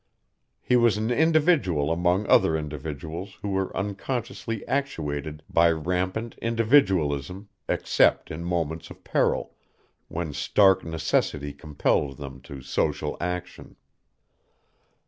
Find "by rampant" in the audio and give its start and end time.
5.47-6.39